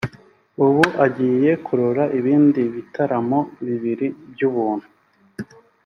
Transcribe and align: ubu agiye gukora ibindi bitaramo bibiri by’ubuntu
ubu 0.65 0.85
agiye 1.05 1.51
gukora 1.55 2.03
ibindi 2.19 2.61
bitaramo 2.75 3.39
bibiri 3.65 4.07
by’ubuntu 4.31 4.87